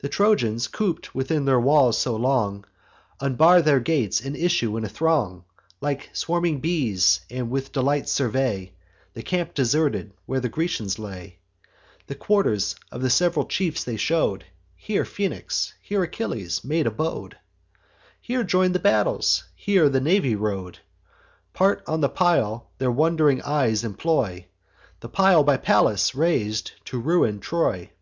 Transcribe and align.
The 0.00 0.08
Trojans, 0.08 0.66
coop'd 0.66 1.10
within 1.14 1.44
their 1.44 1.60
walls 1.60 1.96
so 1.96 2.16
long, 2.16 2.64
Unbar 3.20 3.62
their 3.62 3.78
gates, 3.78 4.20
and 4.20 4.34
issue 4.34 4.76
in 4.76 4.82
a 4.84 4.88
throng, 4.88 5.44
Like 5.80 6.10
swarming 6.12 6.58
bees, 6.58 7.20
and 7.30 7.48
with 7.48 7.70
delight 7.70 8.08
survey 8.08 8.72
The 9.14 9.22
camp 9.22 9.54
deserted, 9.54 10.14
where 10.26 10.40
the 10.40 10.48
Grecians 10.48 10.98
lay: 10.98 11.38
The 12.08 12.16
quarters 12.16 12.74
of 12.90 13.02
the 13.02 13.08
sev'ral 13.08 13.46
chiefs 13.46 13.84
they 13.84 13.96
show'd; 13.96 14.46
Here 14.74 15.04
Phoenix, 15.04 15.74
here 15.80 16.02
Achilles, 16.02 16.64
made 16.64 16.88
abode; 16.88 17.36
Here 18.20 18.42
join'd 18.42 18.74
the 18.74 18.80
battles; 18.80 19.44
there 19.64 19.88
the 19.88 20.00
navy 20.00 20.34
rode. 20.34 20.80
Part 21.52 21.84
on 21.86 22.00
the 22.00 22.08
pile 22.08 22.72
their 22.78 22.90
wond'ring 22.90 23.40
eyes 23.42 23.84
employ: 23.84 24.46
The 24.98 25.08
pile 25.08 25.44
by 25.44 25.56
Pallas 25.56 26.16
rais'd 26.16 26.72
to 26.86 26.98
ruin 26.98 27.38
Troy. 27.38 27.92